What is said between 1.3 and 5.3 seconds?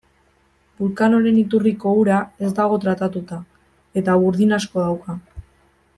iturriko ura ez dago tratatuta, eta burdin asko dauka.